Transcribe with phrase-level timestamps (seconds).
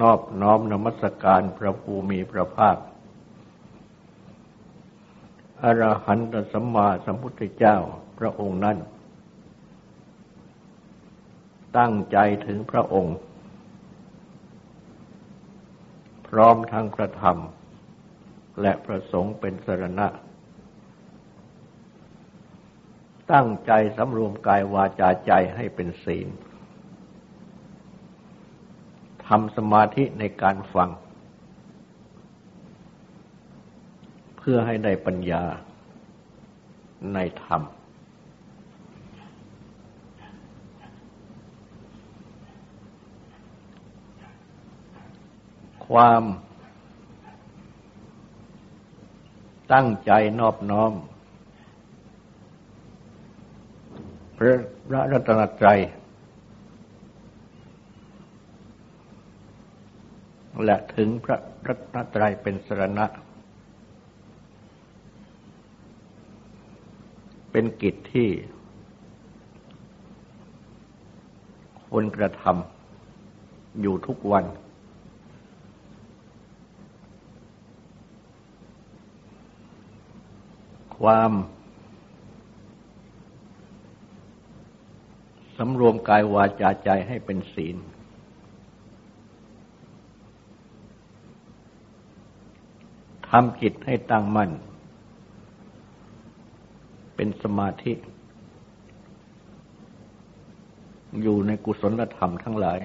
[0.00, 2.76] นอบน้อมนมัสการพระภูมิพระภาค
[5.62, 7.76] อรหันตสัมมาสัมพุทธเจ้า
[8.18, 8.78] พระองค์นั้น
[11.78, 13.16] ตั้งใจถึงพระองค์
[16.28, 17.38] พร้อมทั้งพระธรรม
[18.60, 20.08] และพระสงฆ์เป็นสรณะ
[23.32, 26.28] ตั้งใจสำรวมกายวาจาใจให้เป็นศีล
[29.34, 30.90] ทำสมาธิในการฟัง
[34.36, 35.42] เพื่อให้ได้ปัญญา
[37.14, 37.62] ในธรรม
[45.86, 46.22] ความ
[49.72, 50.92] ตั้งใจนอบน้อม
[54.36, 55.80] พระรัตนตรัย
[60.64, 63.06] และถึงพระรัตนตรัยเป็นสรณะ
[67.50, 68.28] เป็นกิจที่
[71.86, 74.44] ควรกระทำอยู่ทุกวัน
[80.98, 81.32] ความ
[85.56, 87.76] สำรวมกายวาจาใจให้เป็นศีล
[93.30, 94.50] ทำจิตให้ตั้งมั่น
[97.14, 97.92] เป็นสมาธิ
[101.22, 102.78] อยู่ในกุศลธรรมทั้งหลาย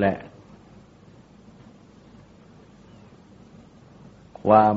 [0.00, 0.14] และ
[4.42, 4.76] ความ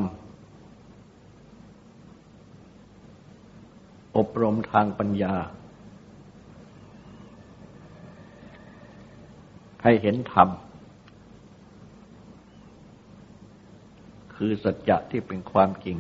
[4.18, 5.36] อบรมทางปัญญา
[9.88, 10.50] ให้เห็นธรรม
[14.36, 15.98] คือสัจจะที่เป็นความจริง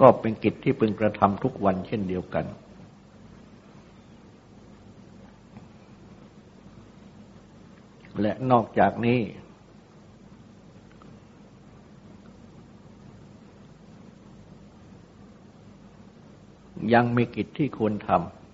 [0.00, 2.44] ก็เป็นกิจที่พึงกระทำทุกวันเช่นเดียวกัน
[8.20, 9.20] และนอกจากนี้
[16.94, 18.45] ยังมีกิจที่ควรทำ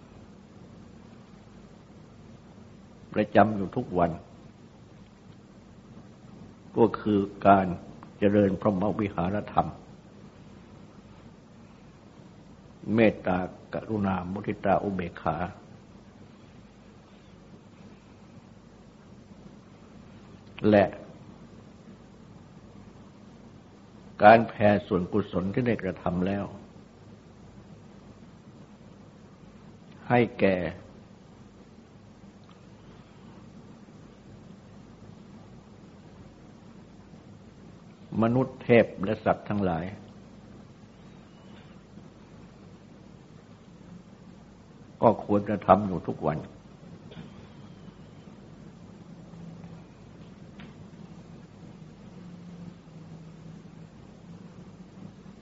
[3.15, 4.11] ประจำอยู่ทุกวัน
[6.77, 7.67] ก็คือการ
[8.19, 9.69] เจริญพระมวิหารธรรม
[12.95, 13.39] เมตตา
[13.75, 15.37] กรุณามุทิตาอุเบกขา
[20.71, 20.85] และ
[24.25, 26.45] การแผ่ส่วนกุศลที่ได้กระทำแล้ว
[30.09, 30.57] ให้แก่
[38.21, 39.85] มนุษย์เทพและสัตว์ทั้งหลาย
[45.03, 46.39] ก็ควรจะทำอยู่ทุกวัน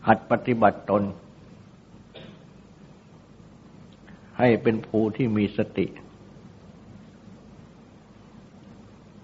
[0.06, 1.03] หัดปฏิบัติตน
[4.38, 5.86] ให้เป็นผู้ที่มีสติ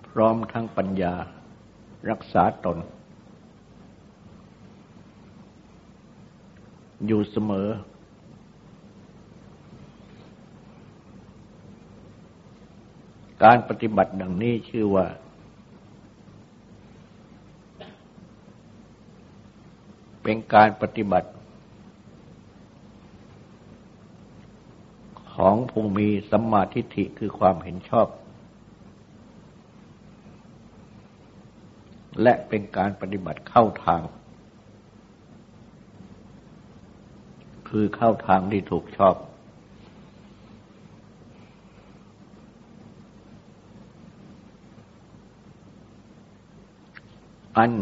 [0.09, 1.15] พร้อมทั้งปัญญา
[2.11, 2.79] รักษาตน
[7.06, 7.69] อยู่เสมอ
[13.44, 15.06] การปฏิบัติดังนี้ชื่อว่า
[20.23, 21.31] เป็นการปฏิบัติ
[25.35, 28.08] ของผู้มีสัมมาทิฏฐิคือความเห็นชอบ
[32.23, 34.03] และเป็นการปฏิบัติเข้าทาง
[37.69, 39.15] คือเข้าทางที่ถูกชอบ
[47.57, 47.73] อัน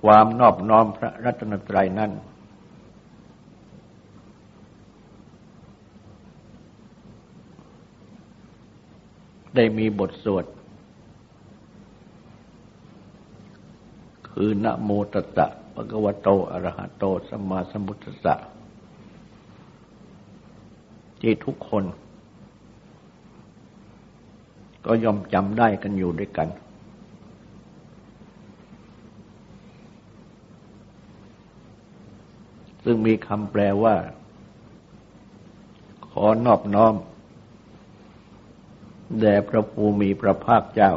[0.06, 2.10] วามนอบน้อมพระรัตนตรัยนั้น
[9.54, 10.44] ได้มีบทสวด
[14.28, 18.34] คือนะโมตตะ ปะกวะโตอะระหะโตสัมมาสัมพุทธัสสะ
[21.20, 21.84] ที่ทุกคน
[24.84, 26.48] ก็ย่อมจำได้กันอยู่ด้วยกัน
[32.84, 33.94] ซึ่งมีคำแปลว่า
[36.08, 36.94] ขอนอบน้อม
[39.20, 40.92] แด่พระภูมิพระภาคเจ้า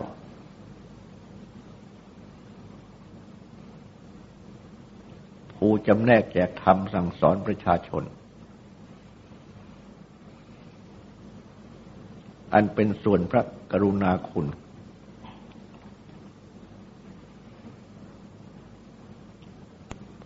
[5.67, 8.03] ผู้จำแนกแจกธรรมสั่งสอนประชาชน
[12.53, 14.47] อันเป็นส่วนพระกรุณาคุณ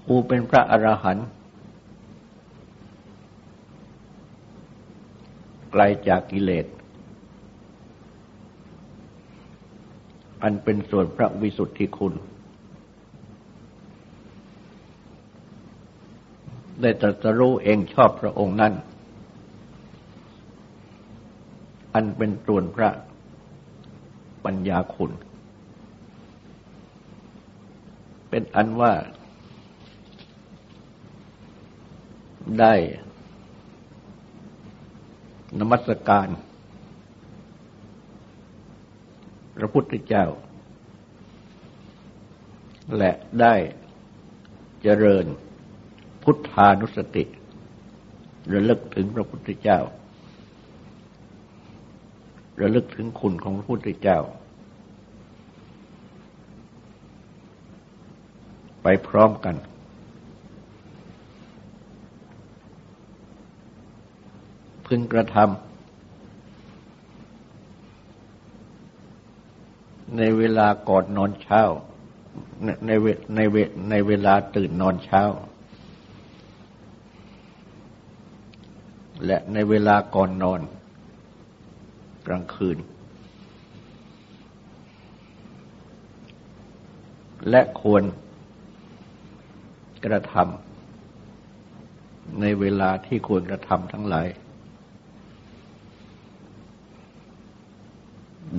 [0.05, 1.27] ผู้เป็นพระอรหันต์
[5.71, 6.65] ไกลจากกิเลส
[10.43, 12.13] อันเป็นส่วนพระวิสุทธิคุณ
[16.81, 18.73] ได้ตรัสรู้เองชอบพระองค์นั้น
[21.93, 22.89] อันเป็นส่วนพระ
[24.45, 25.11] ปัญญาคุณ
[28.29, 28.93] เป็นอันว่า
[32.59, 32.73] ได้
[35.59, 36.27] นมัสการ
[39.57, 40.25] พระพุทธเจ้า
[42.97, 43.11] และ
[43.41, 43.55] ได้
[44.81, 45.25] เจริญ
[46.31, 47.23] พุทธานุสติ
[48.53, 49.79] ระลึกถึงพระพุทธเจ้า
[52.61, 54.19] ระลึกถึงคุณของพระพุทธเจ้า
[58.83, 59.55] ไปพร้อมกัน
[64.85, 65.47] พึงกระทำ
[70.17, 71.61] ในเวลาก่อนนอนเช้า
[72.87, 73.05] ในเว
[73.35, 73.55] ในเว
[73.89, 75.23] ในเวลาตื่นนอนเช้า
[79.25, 80.61] และในเวลาก่อนนอน
[82.27, 82.77] กลางคืน
[87.49, 88.03] และควร
[90.05, 94.27] กระทำในเวลาที่ควรกระทำทั้งหลาย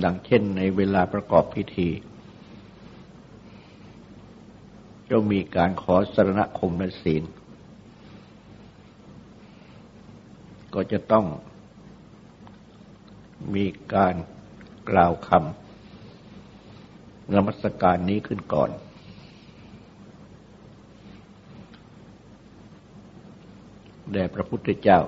[0.03, 1.89] ดังเช่นในเวลาประกอบพิธี
[5.09, 7.23] จะมีการขอสรณคมและศีล
[10.73, 11.25] ก็จะต้อง
[13.55, 14.15] มีการ
[14.89, 18.69] กล่าวคำนมัสการนี้ขึ้นก่อน
[24.11, 24.99] แด่พระพุทธเจ้า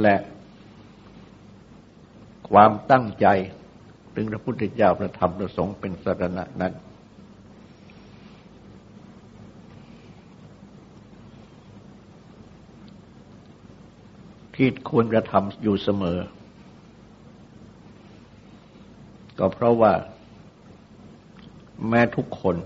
[0.00, 0.16] และ
[2.50, 3.26] ความตั้งใจ
[4.14, 6.72] ถึงพระพุทธเจ้าพระธรรมพระสงฆ์เป็นสรณะนั้น
[14.54, 16.18] ที่ควรกระทำอยู่เสมอ
[19.38, 19.92] ก็เพราะว่า
[21.88, 22.56] แม้ทุกคน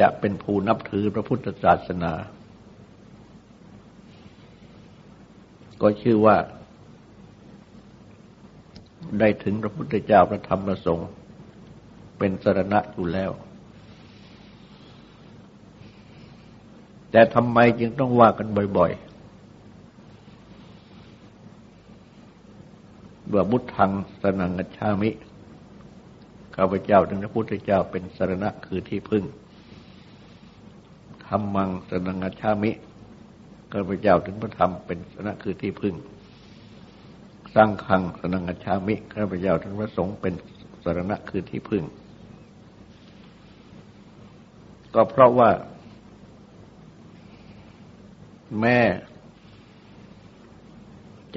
[0.00, 2.12] จะเป็นผู้นับถือพระพุทธศาสนา
[5.82, 6.36] ก็ชื่อว่า
[9.18, 11.08] ได้ถึงพระพุทธเจ้าพระธรรมพระสงฆ์
[12.18, 13.30] เป็นสรณะอยู่แล้ว
[17.10, 19.07] แต่ทำไมจึงต้องว่ากันบ่อย ๆ
[23.34, 23.90] ว่าบุทัง
[24.22, 25.10] สนังกัชามิ
[26.56, 29.24] ข้าพเจ้าถึงพระพุทธเจ้าเป็นสรณะคือที่พึ่ง
[31.26, 32.70] ธรรมังสนังกัชามิ
[33.72, 35.94] ข้าพเจ้าถึงพระธรรมเป็นสนะคือที่พึ่ง
[37.54, 40.34] สร้างคังสนังชามิข้าพเจ้าถึงพระสงฆ์เป็น
[40.84, 41.84] สรณะคือที่พึ่ง
[44.94, 45.50] ก็เพราะว่า
[48.60, 48.80] แม่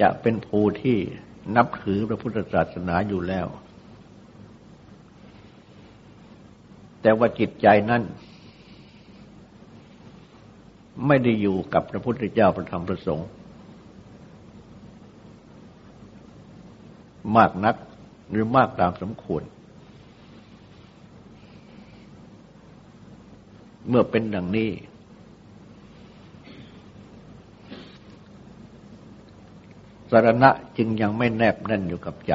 [0.00, 0.98] จะเป็นผู้ที่
[1.56, 3.46] นับถือพระพุทธศาสนาอยู่แล้ว
[7.02, 8.02] แต่ว่าจิตใจนั้น
[11.06, 13.28] ไม่ได้อยู่กับพระพุทธเจ้าพระธรรมพระสงฆ์
[17.36, 17.76] มากนัก
[18.30, 19.42] หรือมากตามสมควร
[23.88, 24.70] เมื่อเป็นดังนี้
[30.12, 32.32] สสารณะจึงยังไม่แนบแน่นอยู่กับใจ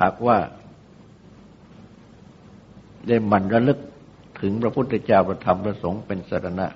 [0.00, 0.38] หากว่า
[3.06, 3.78] ได้มันระลึก
[4.40, 6.66] ถึงพระพุทธเจ้าประธรรมประสงค์เป็นสารณะ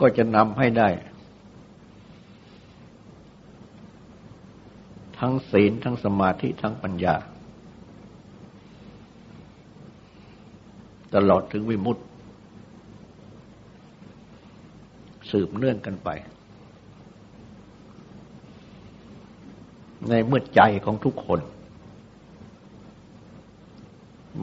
[0.00, 0.88] ก็จะนำให้ได้
[5.18, 7.14] ทั้งศีลทั้งสมาธิทั้งปัญญา
[11.14, 12.02] ตลอดถึงวิมุตติ
[15.30, 16.08] สืบเนื่องกันไป
[20.08, 21.40] ในเมื่อใจของทุกคน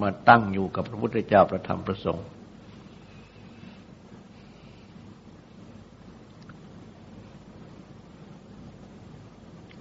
[0.01, 2.27] มาตั้งอยู่กับพระพุทธเจ้าประธรรมประสงค์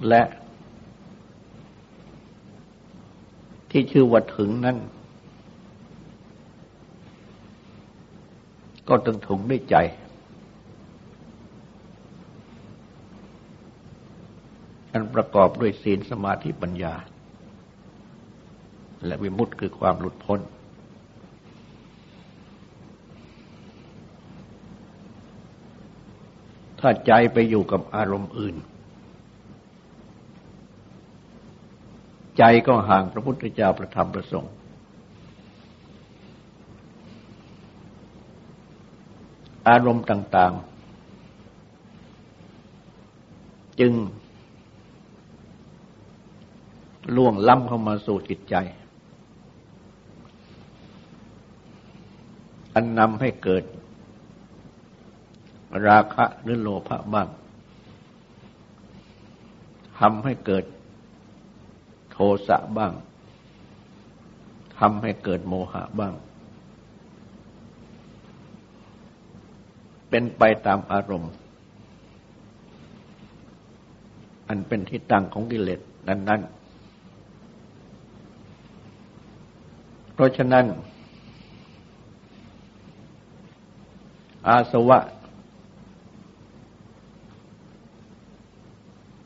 [0.09, 0.23] และ
[3.71, 4.77] ที่ชื่อว่าถึงนั้น
[8.91, 9.77] ก็ต้องถุงด้วยใจ
[14.93, 16.95] อันประกอบด้วยศีลสมาธิปัญญา
[19.07, 20.41] และวิมุตติคือความหลุดพ้น
[26.81, 28.57] ถ้าใจไปอยู่กับอารมณ์อื่น
[32.39, 34.53] ใจก็ห่างพระพุทธเจ้าประธรรมประสงค์
[39.69, 40.71] อารมณ์ต่าง ๆ
[43.81, 43.93] จึง
[47.17, 48.55] ล่วงล้ำเข้ามาสู่จิตใจ
[52.75, 53.65] อันนำให้เกิด
[55.87, 57.29] ราคะหรือโลภะบ้าง
[59.99, 60.65] ทำให้เกิด
[62.11, 62.93] โทสะบ้าง
[64.79, 66.15] ทำให้เกิดโมหะบ้าง
[70.11, 71.33] เป็นไปตามอารมณ์
[74.49, 76.61] อันเป็นที่ตั้งของกิเลสนั้น ๆ
[80.15, 80.65] เพราะฉะนั้น
[84.47, 84.99] อาสวะ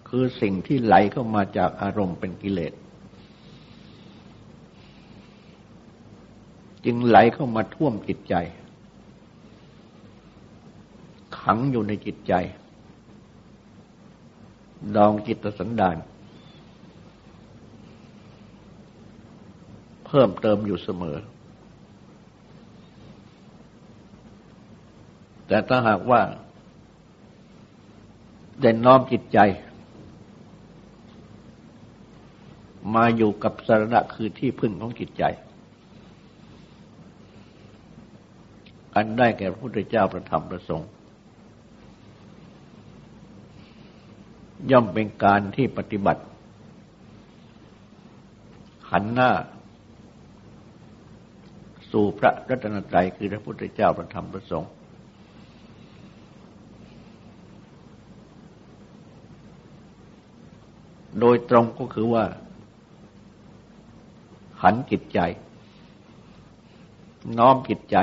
[0.08, 2.72] คือสิ่งที่ไหลเข้ามาจากอารมณ์เป็นกิเลส
[6.84, 8.34] จึงไหลเข้ามาท่วมจิตใจ
[11.44, 12.32] ขังอยู่ในจิตใจ
[14.96, 15.96] ดองจิตสันดาน
[20.06, 21.16] เพิ่มเติมอยู่เสมอ
[25.46, 26.20] แต่ถ้าหากว่า
[28.60, 29.38] ได้น้อมจิตใจ
[32.94, 35.24] มาอยู่กับสาระคือที่พึ่งของจิตใจ
[38.94, 40.88] อันได้แก่พระพุทธเจ้าประธรรมประสงค์
[44.70, 46.22] ย่อมเป็นการที่ปฏิบัติ
[48.90, 49.30] หันหน้า
[51.90, 54.70] สู่พระรัตนตรัยคือพระพุทธเจ้าประธรรมประสงค์
[61.20, 62.24] โดยตรงก็คือว่า
[64.62, 65.20] หันจิตใจ
[67.38, 67.96] น้อมจิตใจ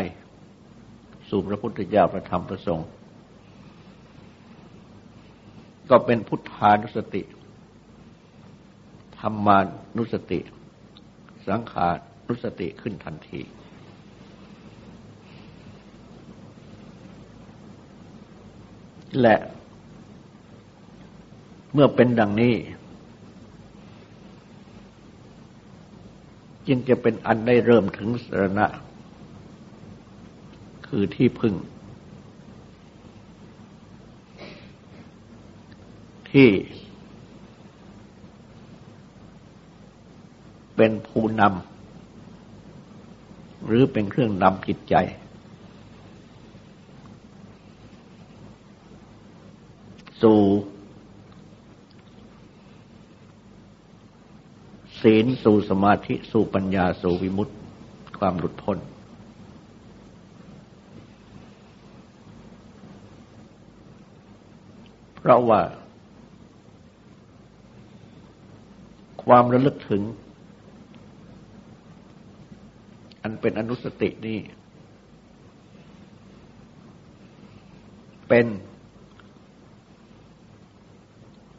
[1.29, 2.87] สู่พระพุทธเจ้าประธรรมประสงค์
[5.91, 7.23] ก็เป็นพุทธานุสติ
[9.19, 9.59] ธรรมา
[9.97, 10.39] นุสติ
[11.47, 11.87] สังขา
[12.27, 13.41] นุสติขึ้นทันที
[19.21, 19.35] และ
[21.73, 22.55] เมื่อเป็นดังนี้
[26.67, 28.65] จึงจะเป็นอันได้เริ่มถึงสรณะ
[30.87, 31.55] คือที่พึ่ง
[36.33, 36.49] ที่
[40.75, 44.95] เป็นผู้นำ หรือเป็นเครื่องนำจิตใจ
[50.21, 50.41] สู่
[55.01, 57.53] ศีลสู่สมาธิ สู่ปัญญา สู่วิมุตติ
[58.19, 58.77] ความหลุดพ้น
[65.17, 65.61] เพราะว่า
[69.23, 70.03] ความระลึกถึง
[73.21, 74.39] อันเป็นอนุสตินี้
[78.29, 78.45] เป็น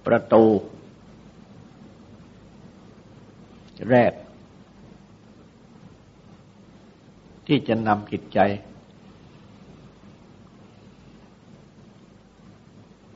[0.07, 0.45] ประตู
[3.90, 4.12] แรก
[7.47, 8.38] ที่จะนำจิตใจ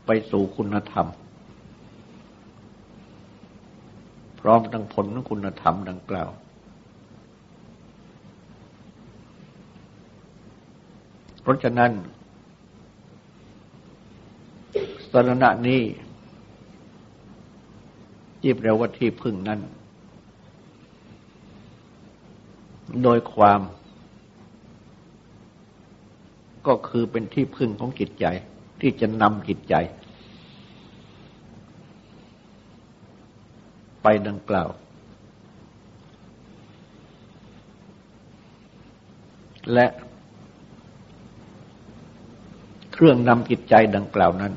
[0.06, 1.06] ไปสู่คุณธรรม
[4.35, 6.30] พ ร้อมทั้งผลของคุณธรรมดังกล่าว
[11.42, 11.90] เพราะฉะนั้น
[15.10, 15.80] สรณะนี้
[18.40, 19.60] ที่แปลว่าที่พึ่งนั้น
[23.02, 23.60] โดยความ
[26.66, 28.26] ก็คือเป็นที่พึ่งของจิตใจ
[28.80, 29.74] ที่จะนำจิตใจ
[34.08, 34.68] ไปดังกล่าว
[39.72, 39.86] และ
[42.92, 44.52] เครื่องนำจิตใจดังกล่าวนั้น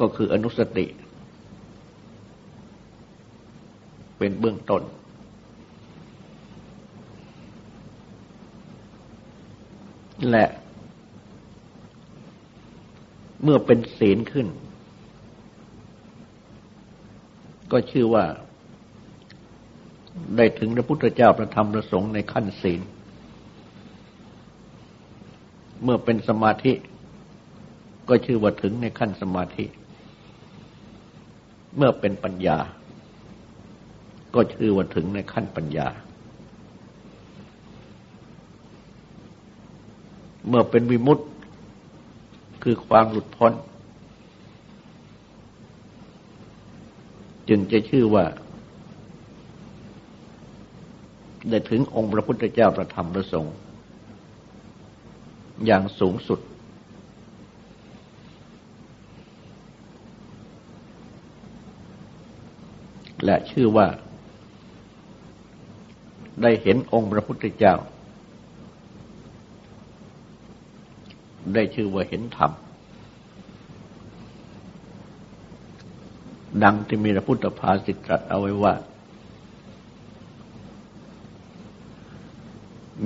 [0.00, 0.86] ก็คืออนุสติ
[4.18, 4.82] เป็นเบื้องต้น
[10.30, 10.44] และ
[13.42, 14.48] เมื่อเป็นศีลขึ้น
[17.72, 18.24] ก็ชื่อว่า
[20.36, 22.80] ได้ถึงพระพุทธเจ้าประธรรมประสงค์ในขั้นศีล
[25.82, 26.72] เมื่อเป็นสมาธิ
[28.08, 29.64] ก็ชื่อว่าถึงในขั้นสมาธิ
[31.76, 32.58] เมื่อเป็นปัญญา
[34.34, 35.88] ก็ชื่อว่าถึงในขั้นปัญญา
[40.48, 41.28] เมื่อเป็นวิมุตต์
[42.62, 43.52] คือความหลุดพ้น
[47.48, 48.24] จึงจะชื่อว่า
[51.48, 53.54] ได้ถึงองค์พระพุทธเจ้าประธรรมประสงค์
[55.66, 56.40] อย่างสูงสุด
[63.24, 63.86] และชื่อว่า
[66.42, 67.74] ได้เห็นองค์พระพุทธเจ้า
[71.54, 72.52] ได้ชื่อว่าเห็นธรรม
[76.62, 78.74] ดังที่มีพระพุทธภาษิตตรัสเอาไว้ว่า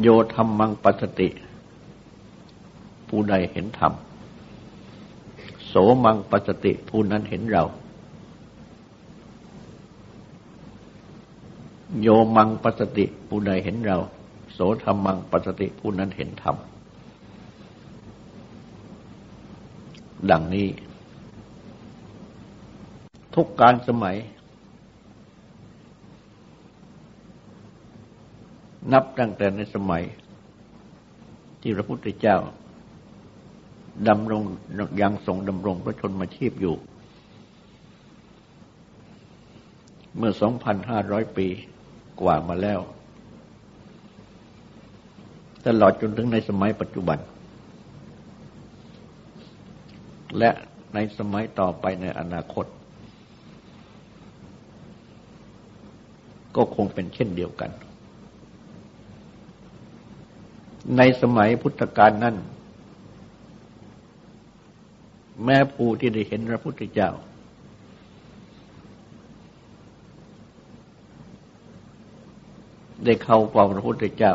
[0.00, 1.28] โยธรรมังปัสติ
[3.08, 3.92] ผู้ใดเห็นธรรม
[5.66, 7.64] โสมังปัสติผู้นั้นเห็นเรา
[12.02, 13.98] โยมังปัสติผู้ใดเห็นเรา
[14.52, 16.56] โสธรรมังปัสติผู้นั้นเห็นธรรม
[20.30, 20.66] ดังนี้
[23.36, 24.16] ทุกการสมัย
[28.92, 30.02] นับตั้งแต่ในสมัย
[31.60, 32.36] ที่พระพุทธเจ้า
[34.08, 34.42] ดำรง
[35.02, 36.74] ยังทรงดำรงพระชนมาชีพอยู่
[40.16, 40.32] เมื่อ
[40.84, 41.46] 2,500 ปี
[42.20, 42.80] กว่ามาแล้ว
[45.66, 47.18] ตลอดจนถึงในสมัยปัจจุบัน
[50.38, 50.50] และ
[50.94, 52.66] ในสมัยต่อไปในอนาคต
[56.56, 57.70] ก็คงเป็นเช่นเดียวกัน
[60.96, 62.36] ในสมัยพุทธกาลนั้น
[65.44, 67.10] แม้ผู้ที่ได้เห็นพระพุทธเจ้า
[73.04, 74.34] ได้เข้าเฝ้าพระพุทธเจ้า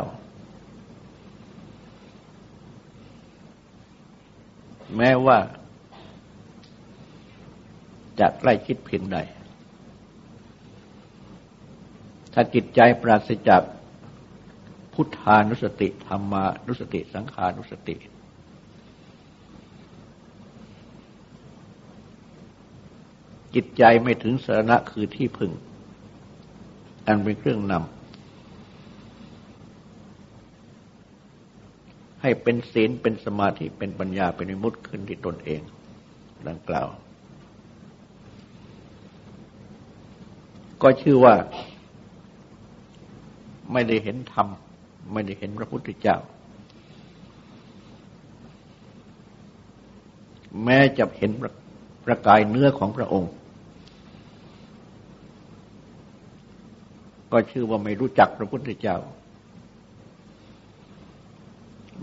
[4.96, 5.38] แม้ว่า
[8.20, 9.18] จะใกล้คิดเพียงใด
[12.32, 13.62] ถ้าจิตใจปราศจาก
[14.92, 17.96] พุทธานุสติธรรมานุสติสังขานุสติ
[23.54, 25.52] จิตใจไม่ถึงสาระคือที่พึง
[27.06, 27.82] อันเป็นเครื่องนำ
[32.22, 35.60] ให้เป็นศีลเป็นสมาธิเป็นปัญญาเป็นวิมุตขึ้นที่ตนเอง
[36.48, 36.88] ดังกล่าว
[40.82, 41.34] ก็ชื่อว่า
[43.72, 44.46] ไม่ได้เห็นธรรม
[45.12, 46.16] ไม่ได้เห็นพระพุทธเจ้า
[50.64, 51.30] แม้จะเห็น
[52.04, 53.32] ประกายเนื้อของพระองค์
[57.32, 58.96] ก็ชื่อว่าไม่รู้จักพระพุทธเจ้า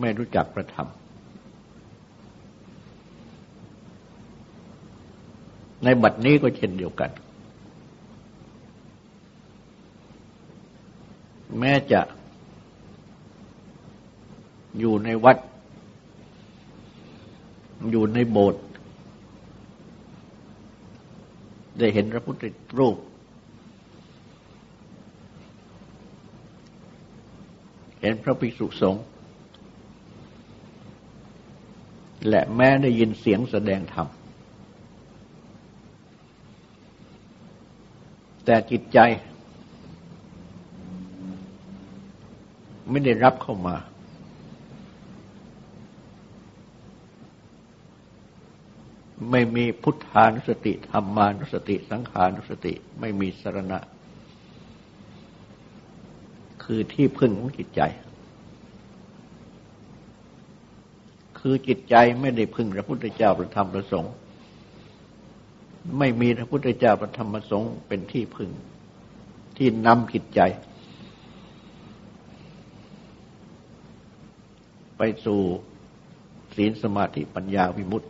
[0.02, 0.88] ไม่รู้จักพระธรรม
[5.84, 7.12] ในบัดนี้ก็เช่นเดียวกัน
[11.58, 12.02] แม้จะ
[14.80, 15.38] อยู่ในวัด
[17.92, 18.64] อยู่ในโบสถ์
[21.78, 22.44] ได้เห็นพระพุทธ
[22.80, 22.98] รูป
[28.02, 29.04] เห็นพระภิกษุสงฆ์
[32.30, 34.08] และแม้ได้ยินเสียงแสดงธรรม
[38.46, 39.00] แต่จิตใจ
[42.92, 43.76] ไม่ได้รับเข้ามา
[49.32, 53.80] ไม่มีพุทธานุสติธรรมานุสติ สังขานุสติ ไม่มีสรณะ
[56.64, 57.82] คือที่พึ่งของจิตใจ
[61.40, 64.14] คือจิตใจไม่ได้พึ่งพระพุทธเจ้าพระธรรมพระสงฆ์
[65.98, 68.50] ไม่มีพระพุทธเจ้าพระธรรมพระสงฆ์เป็นที่พึ่ง
[69.58, 70.42] ที่นำจิตใจ
[75.02, 75.42] ไปสู่
[76.56, 78.08] ศีลสมาธิปัญญาวิมุตติ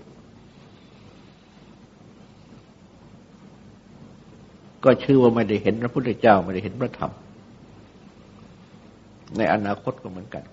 [4.84, 7.12] ก็ชื่อว่าไม่ได้เห็นพระพุทธเจ้าไม่ได้เห็นพระธรรม
[9.38, 10.44] ในอนาคตก็เหมือนกัน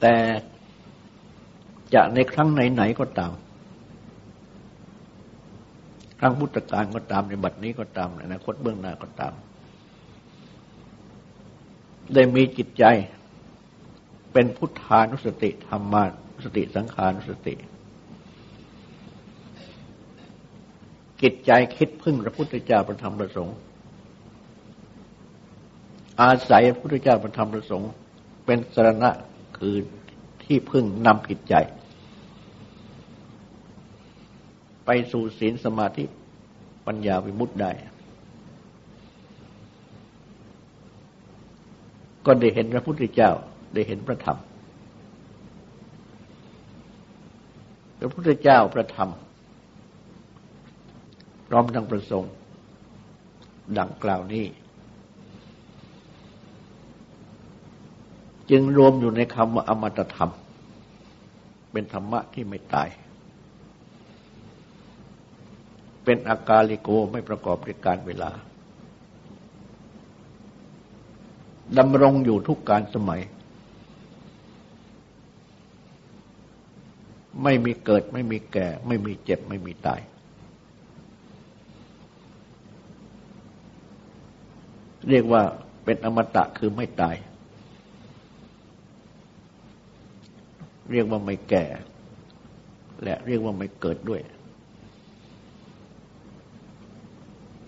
[0.00, 0.14] แต่
[1.94, 3.32] จะในครั้งไหนๆก็ตาม
[6.18, 9.34] ครั้งพุทธกาลก็ตามในบัดนี้ก็ตามในอนาคตเบื้องหน้าก็ตาม
[12.14, 12.84] ได้มีจิตใจ
[14.32, 17.54] เป็นพุทธานุสติธรรมานุสติสังขานุสติ
[21.22, 23.56] จิตใจคิดพึ่งพระพุทธเจ้าประธรรมประสงค์
[26.22, 27.90] อาศัยพระพุทธเจ้าประธรรมประสงค์
[28.46, 29.10] เป็นสรณะ
[29.58, 29.76] คือ
[30.44, 31.54] ที่พึ่งนำผิดใจ
[34.84, 36.04] ไปสู่ศีลสมาธิ
[36.86, 37.72] ปัญญาวิมุตติได้
[42.26, 43.30] ก็ได้เห็นพระพุทธเจ้า
[43.74, 44.38] ได้เห็นพระธรรม
[47.98, 49.10] พระพุทธเจ้าพระธรรม
[51.48, 52.32] พร้อมทั้งประสงค์
[53.78, 54.46] ดังกล่าวนี้
[58.50, 60.32] จึงรวมอยู่ในคำว่าอมตะธรรม
[61.72, 62.88] เป็นธรรมะที่ไม่ตาย
[66.04, 68.30] เป็นอากาลิโกไม่ประกอบด้วยการเวลา
[71.78, 73.20] ดำรงอยู่ทุกการสมัย
[77.42, 80.00] ไม่มีเกิดไม่มีแก่ ไม่มีเจ็บไม่มีตาย
[85.08, 85.42] เรียกว่า
[85.84, 87.16] เป็นอมตะคือไม่ตาย
[90.90, 91.64] เรียกว่าไม่แก่
[93.02, 94.22] และเรียกว่าไม่เกิดด้วย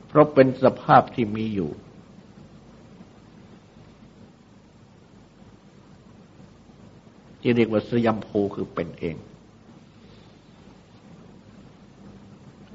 [0.08, 1.70] เพราะเป็นสภาพที่มีอยู่
[7.46, 9.16] ที่เรียกว่าสยามโพคือเป็นเอง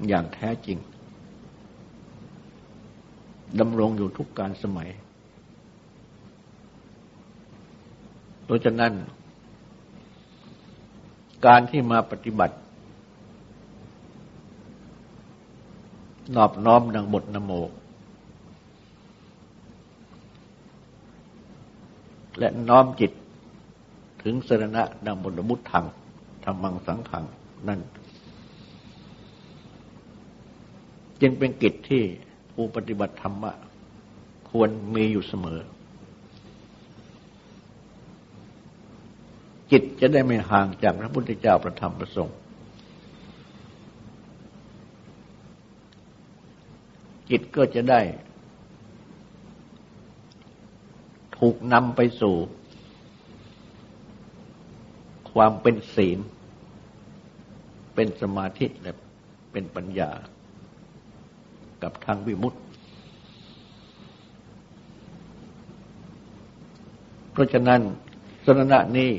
[0.08, 0.78] อย่างแท้จริง
[3.60, 4.88] ดำรงอยู่ทุกการสมัย
[8.44, 8.92] เพราะฉะนั้น
[11.46, 12.56] การที่มาปฏิบัติ
[16.36, 17.52] นอบน้อมดังบทนโม
[22.38, 23.12] และน้อมจิต
[24.22, 25.84] ถึงสรณะดังบทบุตรธรรม
[26.44, 27.24] ธรรมังสังขัง
[27.68, 27.80] นั่น
[31.20, 32.02] จึงเป็นกิจที่
[32.52, 33.52] ผู้ปฏิบัติธรรมะ
[34.50, 35.60] ควรมีอยู่เสมอ
[39.70, 42.36] จิตจะได้ไม่ห่างจากพระพุทธเจ้าประธรรมประสงค์
[47.30, 48.00] จิตก็จะได้
[51.38, 52.36] ถูกนำไปสู่
[55.32, 56.18] ความเป็นศีล
[57.94, 58.92] เป็นสมาธิและ
[59.52, 60.10] เป็นปัญญา
[61.82, 62.60] กับทางวิมุตติ
[67.32, 67.80] เพราะฉะนั้น
[68.44, 69.10] สรณะนี้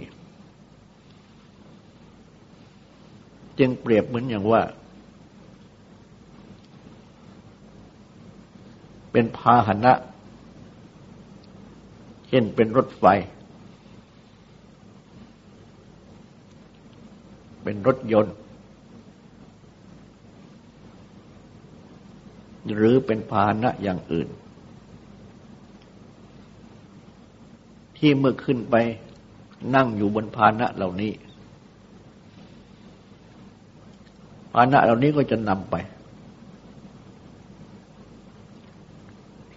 [3.60, 4.62] จึงเปรียบเหมือนอย่างว่า
[9.12, 9.94] เป็นพาหนะ
[12.30, 13.06] เช่นเป็นรถไฟ
[17.64, 18.36] เป็นรถยนต์
[22.76, 24.28] หรือเป็นพาหนะอย่างอื่น
[27.98, 28.76] ที่เมื่อขึ้นไป
[29.76, 31.12] นั่งอยู่บนพาหนะเหล่านี้
[34.54, 35.76] ภาณะเหล่านี้ก็จะนำไป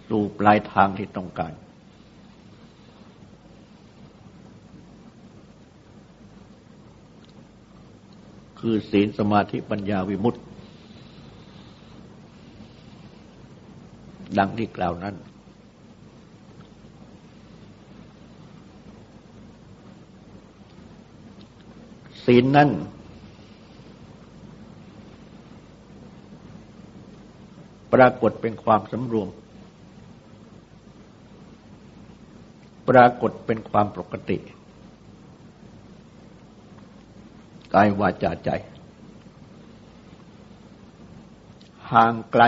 [0.09, 1.51] สู่ปลายทางที่ต้องการ
[8.69, 10.39] คือศีลสมาธิปัญญาวิมุตติ
[14.37, 15.15] ดังที่กล่าวนั้น
[22.25, 22.69] ศีลนั้น
[27.93, 29.29] ปรากฏเป็นความสำรวม
[32.89, 34.37] ปรากฏเป็นความปกติ
[37.75, 38.49] กายวาจาใจ
[41.91, 42.43] ห่างไกล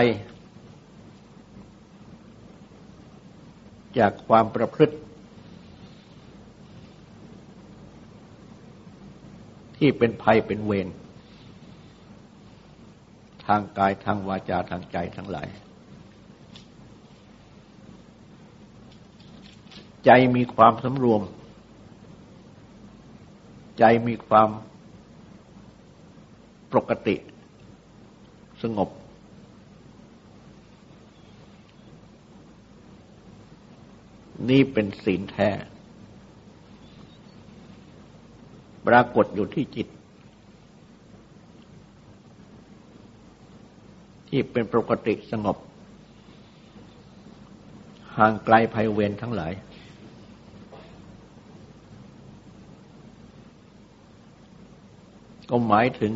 [3.98, 4.96] จากความประพฤติ
[9.76, 10.88] ที่เป็นภัยเป็นเวร
[13.46, 15.48] ทางกายทางวาจาทางใจทั้งหลาย
[20.04, 21.22] ใจมีความสำรวม
[23.78, 24.48] ใจมีความ
[26.72, 27.16] ปกติ
[28.62, 28.88] สงบ
[34.50, 35.50] นี่เป็นศีลแท้
[38.86, 39.88] ปรากฏอยู่ที่จิต
[44.28, 45.56] ที่เป็นปกติสงบ
[48.16, 49.52] ห่างไกลภัยเวรทั้งหลาย
[55.50, 56.12] ก็หมายถึง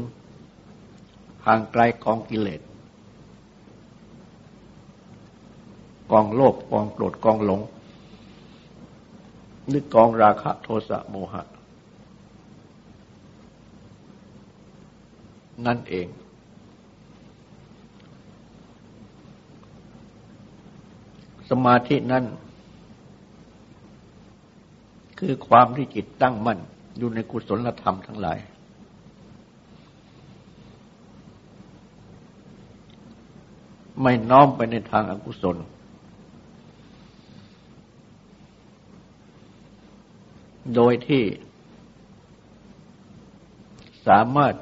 [1.47, 2.61] ห่างไกลกองกิเลส
[6.11, 7.61] กองโลภกองโกรธกองหลง
[9.69, 11.43] หรือกองราคะโทสะโมหะ
[15.67, 16.07] นั่นเอง
[21.51, 22.25] สมาธินั้น
[25.19, 26.59] คือความที่จิตตั้งมั่น
[26.99, 28.39] อยู่ในกุศลธรรมทั้งหลาย
[34.03, 35.57] ไม่น้อมไปในทางอากุศล
[40.75, 41.25] โดยที่
[44.07, 44.55] สามารถ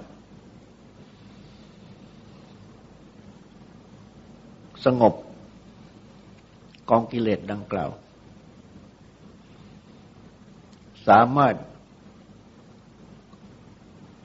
[4.84, 5.14] สงบ
[6.90, 7.90] กองกิเลสดังกล่าว
[11.08, 11.54] สามารถ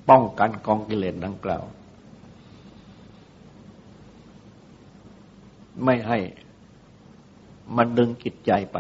[0.09, 1.63] ป้องกันกองกิเลสดังกล่าว
[5.83, 6.19] ไม่ให้
[7.75, 8.77] มันดึงจิตใจไป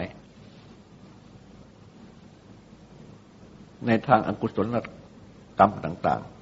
[3.85, 4.75] ในทางอกุศล
[5.59, 6.35] กรรมต่าง ๆ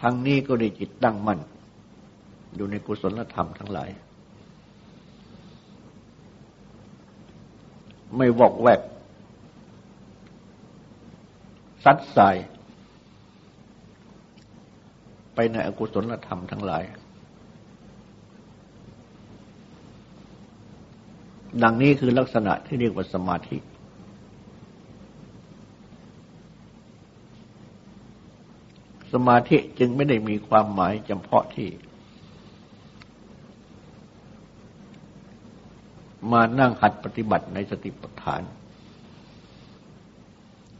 [0.00, 1.40] ทั้งนี้ก็ได้จิตตั้งมั่น
[2.56, 3.90] อยู่ในกุศลธรรมทั้งหลาย
[8.16, 8.80] ไม่วอกแวก
[11.84, 12.36] ซัดสาย
[15.52, 16.82] ในอกุศลธรรมทั้งหลาย
[21.62, 23.58] ดังนี้คือลักษณะที่เรียกว่าสมาธิ
[29.12, 31.68] สมาธิจึงไม่ได้มีความหมายจำเพาะที่
[36.32, 38.42] มานั่งหัดปฏิบัติในสติปัฏฐาน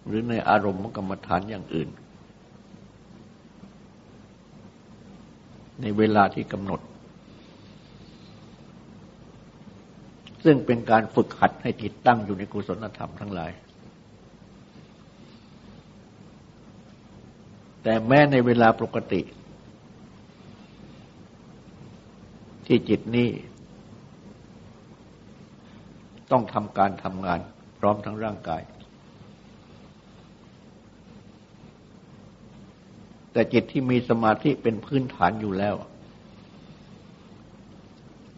[0.06, 1.88] หรือในอารมณ์กรรมฐานอย่างอื่น
[5.80, 6.80] ในเวลาที่กำหนด
[10.44, 13.52] ซึ่งเป็นการฝึกหัดให้จิตตั้งอยู่ในกุศลธรรมทั้งหลาย
[17.82, 19.20] แต่แม้ในเวลาปกติ
[22.66, 23.28] ที่จิตนี้
[26.30, 27.40] ต้องทำการทำงาน
[27.78, 28.62] พร้อมทั้งร่างกาย
[33.32, 35.74] แต่จิตที่มีสมาธิเป็นพื้นฐานอยู่แล้ว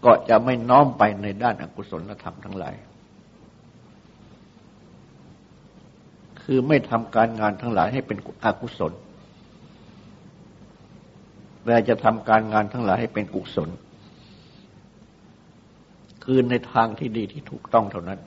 [0.05, 2.75] ก็จะไม่น้อมไปในด้านอกุศลธรรมทั้งหลาย
[6.43, 8.93] คือไม่ทำการงานทั้งหลายให้เป็นอกุศล
[11.65, 13.69] แต่จะทำการงานทั้งหลายให้เป็นกุศล
[16.25, 18.21] คือในทางที่ดีที่ถูกต้องเท่านั้น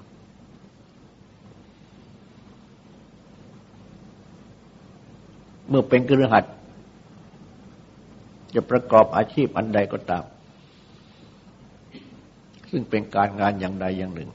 [5.69, 6.45] เมื่อเป็นกฤหัส
[8.55, 10.23] จะประกอบอาชีพอันใดก็ตาม
[12.71, 14.29] ซึ่งเป็นการงานอย่างใดอย่างหนึ่ง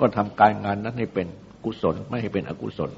[0.00, 1.26] ก็ทำการงานนั้นให้เป็น
[1.64, 2.90] กุศลไม่ให้เป็นอกุศล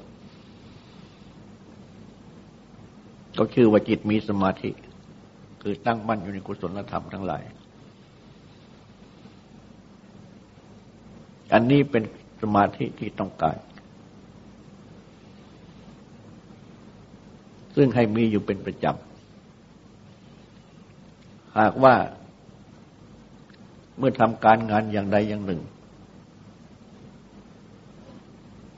[3.39, 4.71] ก็คือว่าจิตมีสมาธิ
[5.61, 7.43] คือตั้งมั่นอยู่ในกุศลธรรมทั้งหลาย
[11.53, 12.03] อันนี้เป็น
[12.41, 13.55] สมาธิที่ต้องการ
[17.75, 21.95] ซึ่งให้มีอยู่เป็นประจำ หากว่า
[23.97, 25.61] เมื่อทำการงานอย่างใดอย่างหนึ่ง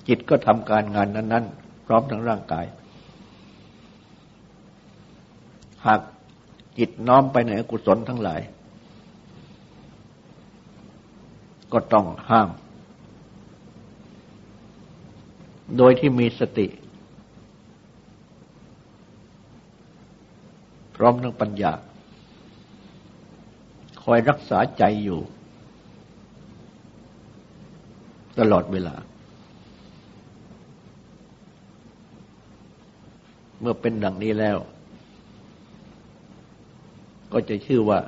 [0.07, 2.65] จิตก็ทำการงานนั้น ๆ พร้อมทั้งร่างกาย
[5.85, 6.01] หาก
[6.77, 8.41] จิตน้อมไปในอกุศลทั้งหลาย
[11.73, 12.49] ก็ต้องห้าม
[15.77, 16.67] โดยที่มีสติ
[20.97, 21.73] พร้อมทั้งปัญญา
[24.03, 25.19] คอยรักษาใจอยู่
[28.39, 28.95] ตลอดเวลา
[33.59, 34.57] เมื่อเป็นดังนี้แล้ว
[37.33, 37.99] ก็จะชื่อว่า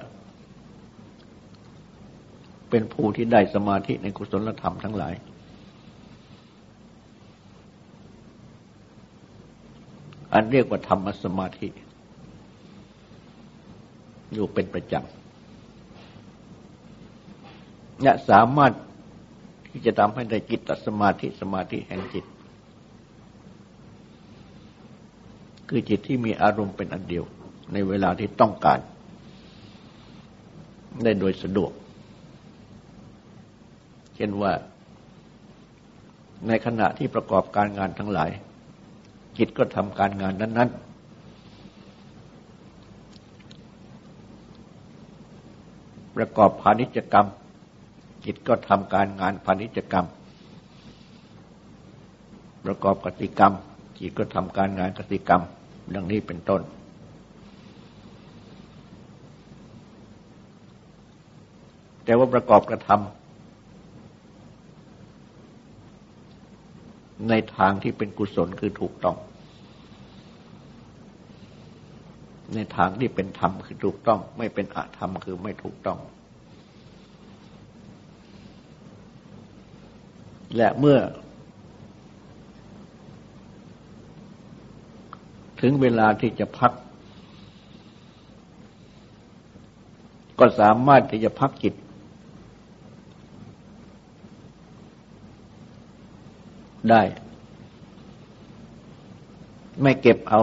[2.70, 5.14] เป็นผู้ที่ได้สมาธิในกุศลธรรมทั้งหลาย
[10.34, 11.68] อันเรียกว่าธรรมสมาธิ
[14.34, 15.04] อยู่เป็นประจำ
[18.06, 18.74] จะสามารถ
[19.70, 22.26] ที่จะทำให้ได้จิตตสมาธิสมาธิแห่งจิต
[25.70, 27.24] คือจิตที่มีอารมณ์เป็นอันเดียว
[27.74, 28.80] ในเวลาที่ต้องการ
[31.04, 31.72] ได้โดยสะดวก
[34.16, 34.52] เช่นว่า
[36.48, 38.30] ในขณะที่ประกอบการงานทั้งหลาย
[39.38, 40.89] จิตก็ทำการงานนั้น ๆ
[46.16, 47.28] ประกอบพาณิชกรรม
[48.26, 50.08] จิตก็ทำการงานพาณิชกรรม
[52.66, 53.54] ประกอบกติกรรม
[54.00, 55.42] จิตก็ทำการงานกติกรรม
[55.96, 56.62] ดังนี้เป็นต้น
[62.04, 63.00] แต่ว่าประกอบกระทำ
[67.30, 69.18] ในทางที่เป็นกุศลคือถูกต้อง
[72.56, 76.00] ในทางที่เป็นธรรมคือถูกต้อง ไม่เป็นอธรรมคือไม่ถูกต้อง
[80.56, 81.00] และเมื่อ
[85.62, 86.72] ถึงเวลาที่จะพัก
[90.40, 91.74] ก็สามารถที่จะพักจิต
[96.90, 97.02] ได้
[99.82, 100.42] ไม่เก็บเอา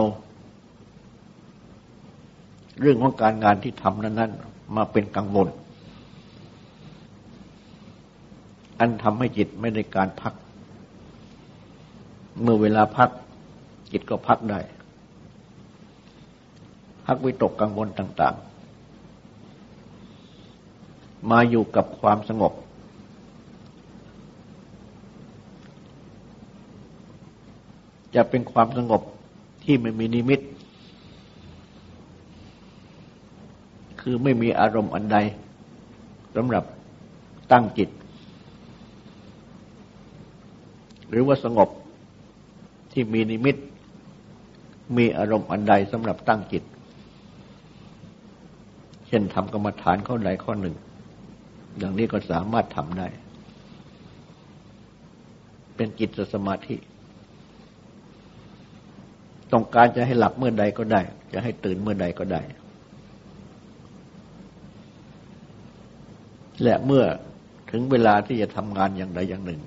[2.79, 5.47] เรื่องของการงานที่ทำนั้น ๆ มาเป็นกังวล
[8.79, 10.33] อันทำให้จิตไม่ได้การพัก
[12.41, 13.09] เมื่อเวลาพัก
[13.91, 14.59] จิตก็พักได้
[17.05, 18.35] พักวิตกกังวลต่าง
[20.41, 22.53] ๆ มาอยู่กับความสงบ
[28.15, 29.01] จะเป็นความสงบ
[29.63, 30.39] ที่ไม่มีนิมิต
[34.09, 35.17] คือไม่มีอารมณ์อันใด
[36.35, 36.63] สำหรับ
[37.51, 37.89] ตั้งจิต
[41.09, 41.69] หรือว่าสงบ
[42.91, 43.55] ที่มีนิมิต
[44.97, 46.63] มีอารมณ์อันใดสำหรับตั้งจิต
[49.07, 50.75] เช่นทำกรรมฐานข้อใดข้อหนึ่ง
[51.77, 53.07] อย่างนี้ก็สามารถทำได้
[55.75, 56.75] เป็นจิตสมาธิ
[59.51, 61.01] ต้องการจะให้หลับเมื่อใดก็ได้
[61.33, 62.43] จะให้ตื่นเมื่อใดก็ได้
[66.63, 67.05] และเมื่อ
[67.71, 69.61] ถึงเวลาที่จะทำงานอย่างใดอย่างหนึ่ง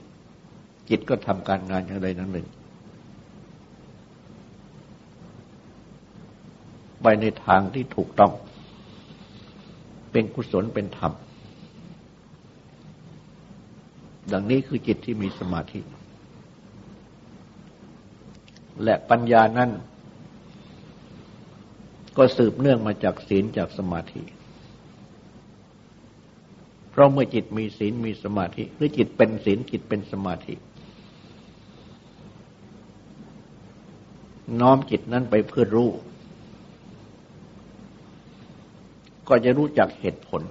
[0.89, 2.47] จิตก็ทำการงานอย่างใดนั้นหนึ่ง
[7.03, 8.33] ไปในทางที่ถูกต้อง
[10.13, 11.13] เป็นกุศลเป็นธรรม
[14.33, 15.81] ดังนี้คือจิตที่มีสมาธิ
[18.85, 19.71] และปัญญานั้น
[22.17, 24.23] ก็สืบเนื่องมาจากศีลจากสมาธิ
[27.01, 30.55] ราะเมื่อจิตมีศีลมีสมาธิ หรือจิตเป็นศีลจิตเป็นสมาธิ
[34.61, 35.91] น้อมจิตนั้นไปเพื่อรู้
[39.29, 40.43] ก็จะรู้จักเหตุผล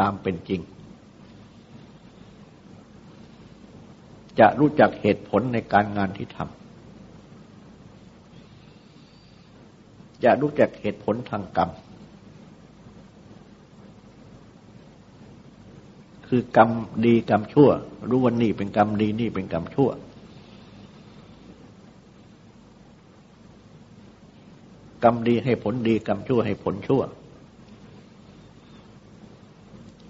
[0.00, 0.60] ตามเป็นจริง
[4.40, 6.48] จะรู้จักเหตุผลในการงานที่ทำ
[10.24, 11.70] จะรู้จักเหตุผลทางกรรม
[16.32, 16.70] คือกรรม
[17.06, 17.68] ดีกรรมชั่ว
[18.10, 19.90] รู้ว่านี่เป็นกรรมดีนี่เป็นกรรมชั่ว
[25.04, 27.02] กรรมดีให้ผลดีกรรมชั่วให้ผลชั่ว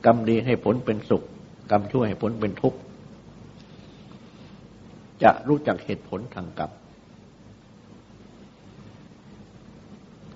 [0.07, 1.23] กรรมดีให้ผลเป็นสุข
[1.71, 2.79] กรรมชั่วให้ผลเป็นทุกข์
[5.23, 6.71] จะรู้จักเหตุผลทางกรรม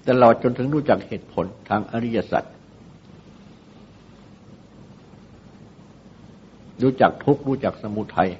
[0.09, 2.45] ตลอดจนถึงรู้จักเหตุผลทางอริยสัจ
[6.83, 8.31] รู้จักทุกข์รู้จักสมุทัย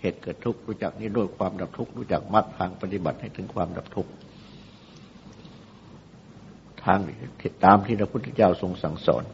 [0.00, 4.10] เหตุเกิดทุกข์รู้จักนิโรธความดับทุกข์รู้จักมรรคทางปฏิบัติให้ถึงความดับทุกข์
[6.84, 6.98] ทาง
[7.64, 9.24] ตามที่พระพุทธเจ้าทรงสั่งสอน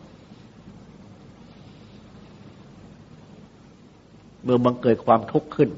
[4.42, 5.70] เมื่อบังเกิดความทุกข์ขึ้น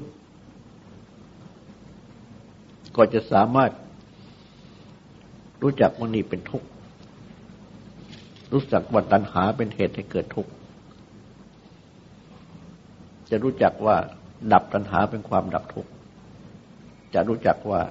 [2.95, 3.71] ก็จะสามารถ
[5.61, 6.67] รู้จักว่านี่เป็นทุกข์
[8.51, 10.51] รู้จักว่าตัณหาเป็นเหตุให้เกิดทุกข์
[13.29, 13.97] จะรู้จักว่า
[14.53, 15.91] ดับตัณหาเป็นความดับทุกข์
[17.13, 17.81] จะรู้จักว่า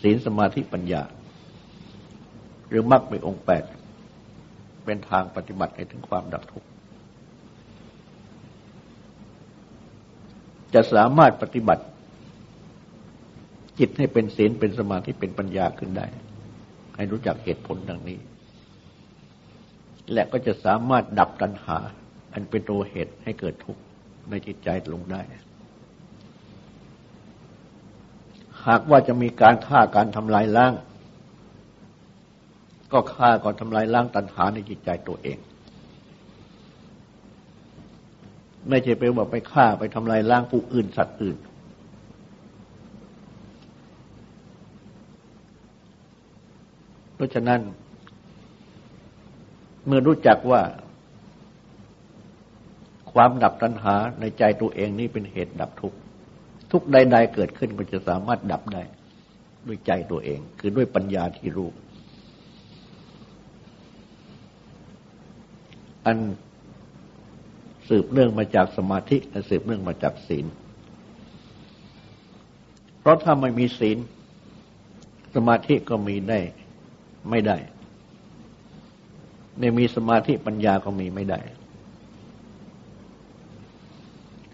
[0.00, 1.02] ศีลสมาธิปัญญา
[2.68, 3.64] หรือมรรคเป็นองค์แปด
[4.84, 6.68] เป็นทางปฏิบัติให้ถึงความดับทุกข์
[10.74, 11.84] จะสามารถปฏิบัติ
[13.78, 16.06] จิตให้เป็นศีลเป็นสมาธิเป็นปัญญาขึ้นได้
[16.96, 18.18] ให้รู้จักเหตุผลดังนี้
[20.12, 21.78] และก็จะสามารถดับตัณหา
[22.36, 23.80] อันเป็นตัวเหตุให้เกิดทุกข์
[24.30, 25.20] ในจิตใจลงได้
[28.66, 30.72] หากว่าจะมีการฆ่าการทำลายล้าง
[32.92, 35.38] ก็ฆ่าก่อนทำลายล้างตัณหาในจิตใจตัวเอง
[38.68, 41.36] ไม่ใช่ไปว่าไปฆ่าไปทำลายล้างผู้อื่นสัตว์อื่น
[47.14, 47.60] เพราะฉะนั้น
[49.86, 50.62] เมื่อรู้จักว่า
[53.16, 55.98] ความดับตัณหาในใจตัวเองนี่เป็นเหตุดับทุกข์
[56.72, 58.82] ทุกใด ๆ เกิดขึ้นก็จะสามารถดับได้
[59.66, 61.70] ด้วยใจตัวเอง คือด้วยปัญญาที่รู้
[66.06, 66.18] อัน
[67.88, 70.46] สืบเนื่องมาจากสมาธิและสืบเนื่องมาจากศีล
[73.00, 73.98] เพราะถ้าไม่มีศีล
[75.34, 76.40] สมาธิก็มีได้
[77.30, 77.56] ไม่ได้
[79.58, 81.40] ไม่มีสมาธิปัญญาก็มีไม่ได้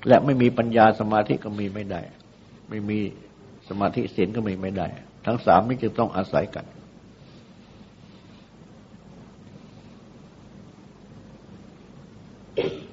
[0.09, 2.01] และไม่มีปัญญาสมาธิก็มีไม่ได้
[2.69, 2.99] ไม่มี
[3.69, 4.87] สมาธิศีลก็มีไม่ได้
[5.27, 6.67] ทั้งสามนี้จะต้องอาศัยกัน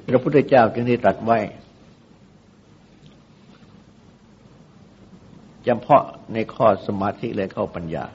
[0.07, 1.39] พระพุทธเจ้าจึงได้ตรัสไว้
[5.68, 6.03] จำเพาะ
[6.34, 8.05] ในข้อสมาธิและเข้าปัญญา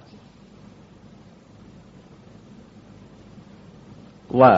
[4.40, 4.52] ว่า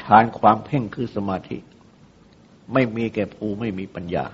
[0.00, 1.58] ฌานความเพ่งคือสมาธิ
[2.72, 4.24] ไม่มีแก่ผู้ไม่มีปัญญา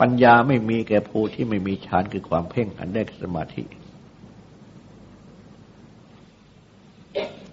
[0.00, 3.64] ปัญญาไม่มีแก่ผู้ที่ไม่มีฌานคือความเพ่งอันได้สมาธิ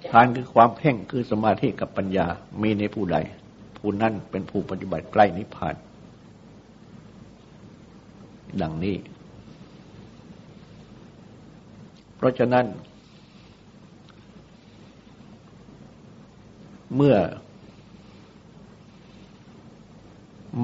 [0.07, 2.25] ฌานคือความเพ่งคือสมาธิกับปัญญา
[2.61, 3.17] มีในผู้ใด
[3.77, 5.75] ผู้นั้นเป็นผู้ปฏิบัติใกล้นิพพาน
[8.61, 8.95] ดังนี้
[12.15, 12.65] เพราะฉะนั้น
[16.95, 17.15] เมื่อ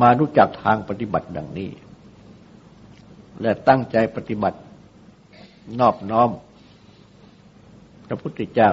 [0.01, 1.71] มารู้จักทางปฏิบัติดังนี้
[3.41, 4.59] และตั้งใจปฏิบัติ
[5.79, 6.29] นอบน้อม
[8.07, 8.71] พระพุทธเจ้า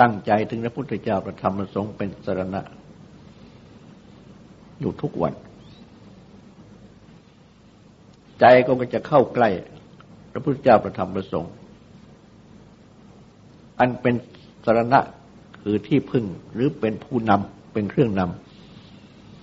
[0.00, 2.62] ตั้งใจถึงพระพุทธเจ้าประธรรมประสงค์เป็นสรณะ
[4.80, 5.34] อยู่ทุกวัน
[8.40, 9.48] ใจก็จะเข้าใกล้
[10.32, 11.52] พระพุทธเจ้าประธรรมประสงค์
[13.78, 14.14] อันเป็น
[14.64, 15.00] สรณะ
[15.62, 18.20] คือที่พึ่งหรือเป็นผู้นำเป็นเครื่องน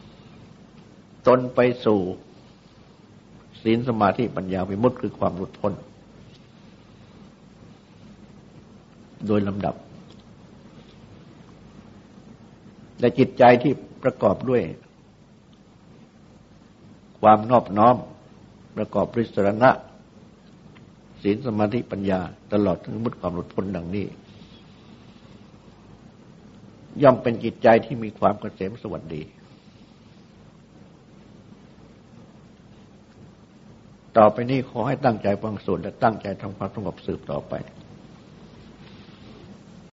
[0.01, 1.99] ำตนไปสู่
[3.61, 5.73] ศีลสมาธิปัญญาวิมุตติคือความหลุดพ้น
[9.27, 9.75] โดยลำดับ
[12.99, 14.61] และจิตใจที่ประกอบด้วย
[17.21, 17.95] ความนอบน้อม
[18.77, 19.69] ประกอบด้วยสรณะ
[21.21, 22.19] ศีลสมาธิปัญญา
[22.53, 24.05] ตลอดถึงมุตความหลุดพ้นดังนี้
[27.03, 29.23] ย่อมเป็นจิตใจที่มีความเกษมสวัสดี
[34.17, 37.53] ต่อไปนี้ขอให้ตั้งใจฟังสวดและตั้งใจทำความสงบสืบต่อไป